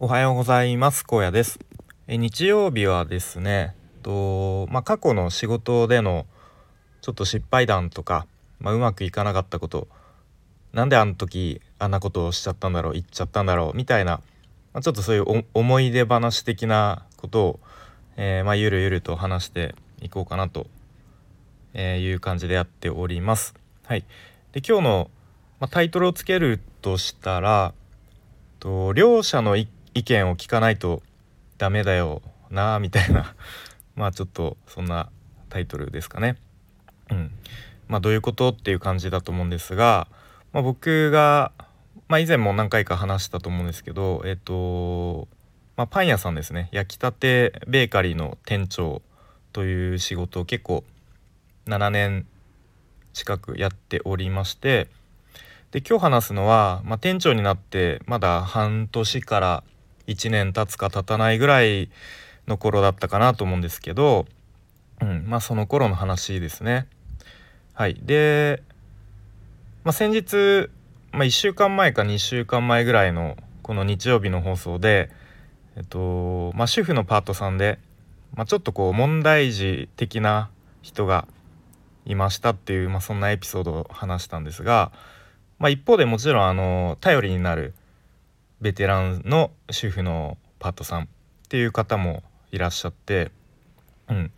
[0.00, 1.04] おはようございます。
[1.04, 1.58] 高野です。
[2.06, 3.74] え日曜日はですね
[4.04, 6.24] とまあ、過去の仕事での
[7.00, 8.28] ちょっと失敗談とか、
[8.60, 9.88] まあ、うまくいかなかったこと
[10.72, 14.20] なんであの時あんなことをしちゃったんだろう言っちゃったんだろうみたいな、
[14.72, 17.60] まあ、ちょっとそういう思い出話的なことを、
[18.16, 20.68] えー、ま、ゆるゆると話していこうかなと
[21.74, 23.52] いう感じでやっております。
[23.84, 24.04] はい、
[24.52, 25.10] で今日の、
[25.58, 27.74] まタイトルをつけるとしたら
[28.60, 29.66] と両者の意
[29.98, 31.02] 意見を聞かないと
[31.58, 33.34] ダメだよなみたいな。
[33.96, 35.10] まあちょっとそんな
[35.48, 36.36] タイトルですかね。
[37.10, 37.32] うん、
[37.88, 40.06] まあどういうことっていう感じだと思うんですが、
[40.52, 41.52] まあ、僕が、
[42.06, 45.28] まあ、以前も何回か話したと思うんですけどえっ、と、
[45.76, 46.68] まあ、パン屋さんですね。
[46.70, 49.02] 焼きたてベーカリーの店長
[49.52, 50.84] という仕事を結構
[51.66, 52.26] 7年
[53.12, 54.88] 近くやっておりまして
[55.72, 59.64] で今日話すのは、ま、店長になってまだ半年から
[60.08, 61.90] 1年経つか経たないぐらい
[62.48, 64.26] の頃だったかなと思うんですけど、
[65.00, 66.88] うん、まあその頃の話ですね。
[67.74, 68.64] はい、で、
[69.84, 70.68] まあ、先日、
[71.12, 75.10] まあ、1週間前か2週間前ぐらいのこの日曜日の放送で、
[75.76, 77.78] えっとまあ、主婦のパートさんで、
[78.34, 80.50] まあ、ちょっとこう問題児的な
[80.82, 81.28] 人が
[82.04, 84.90] いましたっていう、まあ、そんなエピソードを話したんですが、
[85.60, 87.74] まあ、一方でもちろんあの頼りになる
[88.60, 91.06] ベテランの主婦のパートさんっ
[91.48, 93.30] ていう方もいらっしゃって、
[94.08, 94.32] うん、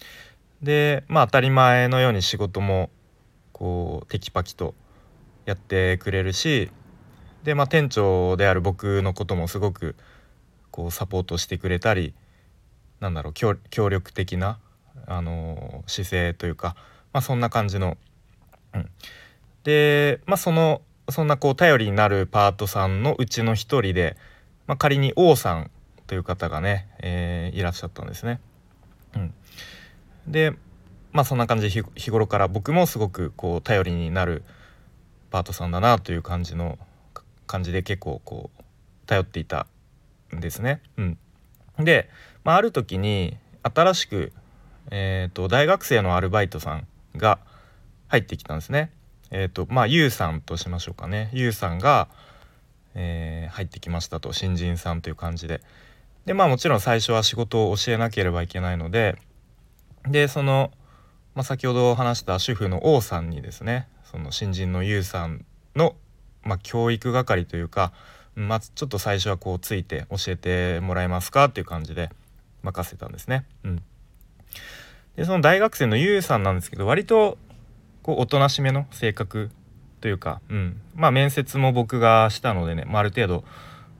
[0.62, 2.90] でまあ当たり前のように仕事も
[3.52, 4.74] こうテキパキと
[5.46, 6.70] やってくれるし
[7.44, 9.96] でまあ店長である僕のこともすごく
[10.70, 12.14] こうサポートしてくれたり
[13.00, 13.56] なんだろう協
[13.88, 14.58] 力的な、
[15.06, 16.76] あの、姿勢というか、
[17.12, 17.96] まあ、そんな感じの。
[18.74, 18.90] うん、
[19.64, 20.80] でまあその
[21.10, 24.16] そんなこう頼りになるパートさんのうちの一人で、
[24.66, 25.70] まあ、仮に王さん
[26.06, 28.40] という方がね、えー、いらっしゃったんですね。
[29.14, 29.34] うん、
[30.26, 30.54] で
[31.12, 34.42] まあそんな感じで日頃から僕もすごくこう頼りになる
[35.30, 36.78] パートさんだなという感じの
[37.46, 38.62] 感じで結構こう
[39.06, 39.66] 頼っていた
[40.34, 40.80] んですね。
[40.96, 41.18] うん、
[41.78, 42.08] で、
[42.44, 44.32] まあ、ある時に新しく、
[44.90, 46.86] えーと大学生のアルバイトさん
[47.16, 47.38] が
[48.08, 48.90] 入ってきたんですね。
[49.30, 51.30] えっ、ー、とまあゆうさんとしましょうかね。
[51.32, 52.08] ゆうさんが、
[52.94, 54.32] えー、入ってきましたと。
[54.32, 55.60] 新人さんという感じで。
[56.26, 59.16] でまあもちろん最初は仕事を教えなければいけないので。
[60.08, 60.70] でその、
[61.34, 65.44] まあ、先ほど話した主婦の王さんにですねその新人のゆうさん
[65.76, 65.94] の、
[66.42, 67.92] まあ、教育係というか、
[68.34, 72.10] まあ、ちょっと最初はこうついて教えてもらえますかっていう感じで
[72.62, 73.44] 任せたんですね。
[73.64, 73.82] うん、
[75.16, 77.38] でその大学生のゆうさんなんですけど割と
[78.02, 79.50] こうおとなしめの性格
[80.00, 83.44] というか、うん、まあ面接も僕がしたのでね、まあ、ある程度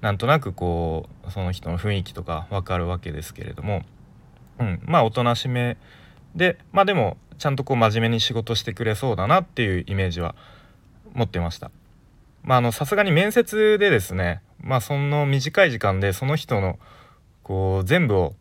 [0.01, 3.83] なんとなくこうその人の雰囲気とか分かるわけですけれども、
[4.59, 5.77] うん、まあおとなしめ
[6.35, 10.35] でまあでもちゃんとこう真面目に仕事してくれそうだなっていうイメージは
[11.13, 11.71] 持ってました。
[12.43, 16.79] まああのさすがに面接でですねまあその短い時間でその人の
[17.43, 18.35] こう全部を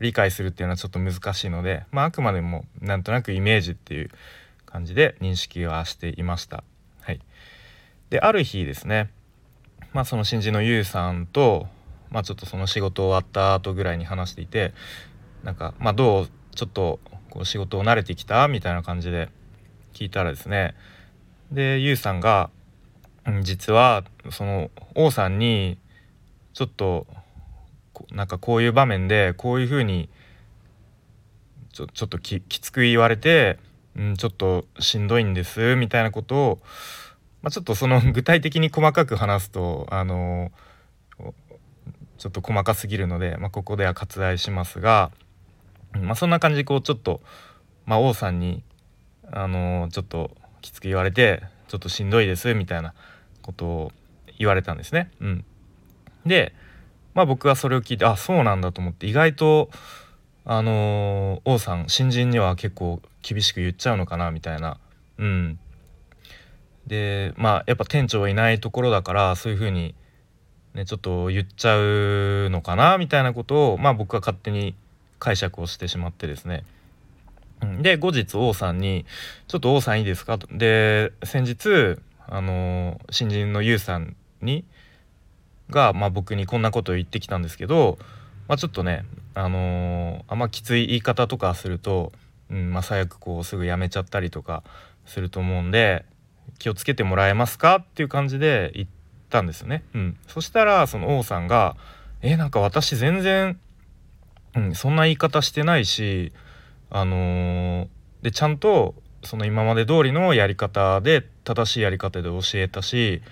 [0.00, 4.10] 理解するっていうのはちょっと難しいので、まあ、あくまでもなんとなくイメージっていう
[4.74, 6.64] 感じで認識はしていました。
[7.00, 7.20] はい、
[8.10, 9.08] である日ですね、
[9.92, 11.68] まあ、その新人のゆうさんと、
[12.10, 14.74] まあ、ちょっとその仕事終わった後ぐらいに話していて
[15.44, 16.98] なんか、まあ、どうちょっと
[17.30, 19.28] こう仕事を慣れてきたみたいな感じで
[19.92, 20.74] 聞いたらですね
[21.52, 22.50] でゆうさんが、
[23.42, 24.02] 実は
[24.32, 25.78] その王さんに
[26.52, 27.06] ちょっと
[28.10, 30.08] なんかこういう場面でこういうふうに
[31.72, 33.60] ちょちょっときつく言われて
[33.96, 36.58] うん、ちょっとしんどいんですみたいなことを、
[37.42, 40.50] まあ、ちょっとその 具体的に細かく話すとあの
[42.18, 45.10] ちょっと細かすぎるので、まあ、ここでは割愛しますが、
[46.00, 47.20] まあ、そんな感じでこうちょっと、
[47.86, 48.62] まあ、王さんに
[49.30, 50.30] あのちょっと
[50.60, 52.94] きつく言われてちょっとしんどいですみたいな
[53.42, 53.92] ことを
[54.38, 55.10] 言われたんですね。
[55.20, 55.44] うん、
[56.26, 56.54] で、
[57.14, 59.70] まあ、僕はそれを聞いてあそうなんだと思って意外と
[60.44, 64.78] あの王さん新人には結構厳しく言っちゃうのかなみたいな
[65.18, 65.58] うん
[66.86, 69.94] でまあやっぱ店長はいないところだからそういう風に
[70.74, 74.74] ねちょっと言っちゃうのかなみたいなことをまあ僕は勝手に
[75.18, 76.64] 解釈をしてしまってですね
[77.80, 79.06] で後日王さんに
[79.48, 80.46] 「ちょっと王さんいいですか?」と。
[80.50, 84.64] で先日あの新人のゆうさんに
[85.70, 87.98] が、まあ、僕にこんなことを言ってきたんですけど、
[88.48, 89.04] まあ、ちょっとね
[89.34, 92.12] あのー、あんまきつい言い方とかすると、
[92.50, 94.62] うんまあ、最悪こうすぐ辞めちゃったりとか
[95.06, 96.04] すると思うんで
[96.58, 98.88] 気をつけてもらえますかっていう感じで言っ
[99.30, 99.82] たんですよね。
[99.94, 101.76] うん、そしたらその王さんが
[102.22, 103.58] 「えなんか私全然、
[104.56, 106.32] うん、そんな言い方してないし
[106.90, 107.88] あのー、
[108.22, 108.94] でちゃんと
[109.24, 113.22] その今まで通りのやり方で正しいやり方で教えたし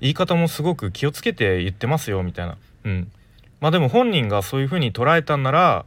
[0.00, 2.56] 言い方もすごく気をつけて言ってますよみたいな。
[2.84, 3.12] うん。
[3.60, 5.84] まあでも本人がそういう風に捉えたんなら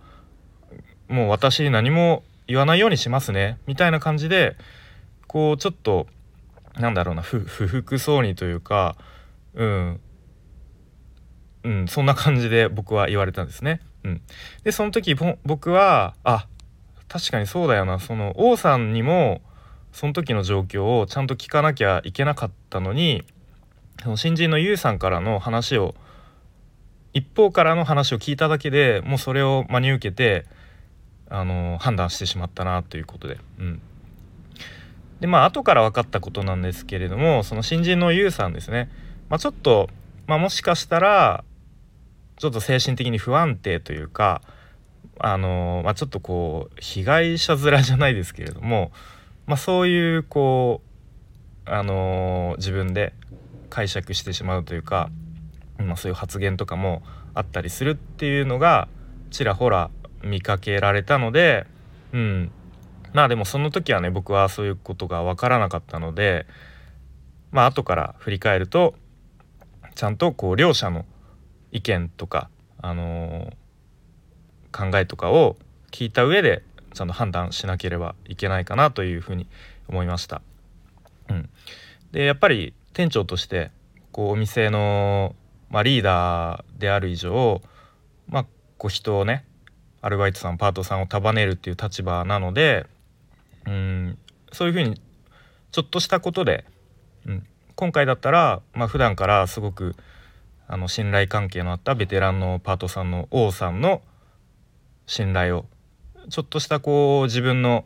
[1.10, 3.58] もう私何も言わないようにしますね。
[3.68, 4.56] みたいな感じで
[5.28, 6.08] こうちょっと
[6.80, 8.96] なんだろうな不服そうにというか
[9.54, 10.00] うん。
[11.64, 13.80] うんそんな感じで僕は言われたんですね。
[14.04, 14.22] うん、
[14.64, 16.48] でその時僕はあ
[17.08, 18.00] 確かにそうだよな。
[18.00, 19.42] その王さんにも
[19.92, 23.24] その時の状況をちゃんと聞かなきゃいけなかったのに
[24.02, 25.96] その新人のユウさんからの話を
[27.14, 30.46] 一方からの話を聞いただけでもうそれを真に受けて
[31.30, 33.38] あの判断してしまったなということで。
[33.60, 33.82] うん
[35.20, 38.92] でまあ後から分かったことなんですけれどもその新人のユウさんですね、
[39.30, 39.90] まあ、ちょっと、
[40.28, 41.46] まあ、もしかしたら
[42.36, 44.42] ちょっと精神的に不安定というか
[45.20, 48.92] あの、まあ、ちょっとこう被害者面じゃないですけれども、
[49.46, 50.82] まあ、そういうこ
[51.68, 53.14] うあの自分で
[53.70, 55.10] 解釈してしまうというか、
[55.78, 57.02] まあ、そういう発言とかも
[57.34, 58.90] あったりするっていうのが
[59.32, 59.90] ちらほら
[60.24, 61.66] 見かけられたので、
[62.12, 62.52] うん、
[63.14, 66.46] まあでもその時はね僕はそういうことが分からなかったので
[67.52, 68.96] まあ後から振り返ると
[69.96, 71.06] ちゃんとこう両者の
[71.72, 72.50] 意見とか、
[72.82, 75.58] あのー、考えとかを
[75.92, 79.48] 聞いた上でちゃんと判断しなければいけないかなというふうに
[79.88, 80.42] 思いました。
[81.30, 81.50] うん、
[82.12, 83.72] でやっぱり店長として
[84.12, 85.36] こうお店の、
[85.70, 87.62] まあ、リーダーである以上、
[88.28, 88.46] まあ、
[88.78, 89.46] こう人をね
[90.04, 92.86] アルバイトさんパートさんを束ねるっていう立場なので
[93.66, 94.18] うん
[94.52, 95.02] そういうふうに
[95.72, 96.66] ちょっとしたことで、
[97.26, 99.96] うん、今回だったら、まあ普段からすごく
[100.68, 104.02] あの信頼関係のあったベテランのパートさんの王さんの
[105.08, 105.66] 信頼を
[106.30, 107.86] ちょっとしたこう自分の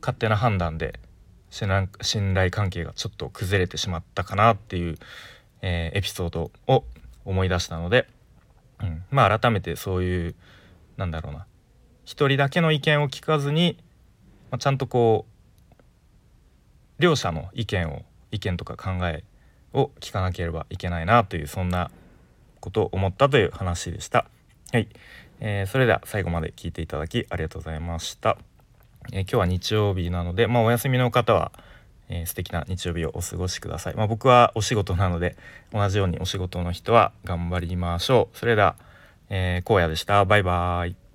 [0.00, 0.98] 勝手な判断で
[1.50, 4.96] 信頼関係がちょっと崩れてしまったかなっていう、
[5.60, 6.84] えー、エピソードを
[7.24, 8.08] 思い出したので、
[8.80, 10.34] うん、まあ改めてそういう
[10.96, 11.46] なんだろうな
[12.08, 13.76] 一人だけの意見を聞かずに
[14.50, 15.26] まあ、ちゃんとこ
[15.78, 15.82] う
[16.98, 19.24] 両者の意見を意見とか考え
[19.74, 21.90] を聞かなければいけないなというそんな
[22.60, 24.26] ことを思ったという話でした。
[24.72, 24.88] はい、
[25.40, 28.38] えー、それでは最後まで聞いていただきありがとうございました。
[29.12, 31.52] えー、今日は日曜日なので、まあ、お休みの方は、
[32.08, 33.94] えー、素敵な日曜日をお過ごしください。
[33.94, 35.36] まあ、僕はお仕事なので
[35.72, 38.38] 同じようにお仕事の人は頑張りましょう。
[38.38, 38.76] それでは、
[39.28, 40.24] えー、荒野でした。
[40.24, 41.07] バイバーイ。